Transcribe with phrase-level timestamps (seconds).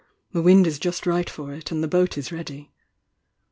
[0.31, 2.71] The wuid u just right for it and the boat is ready."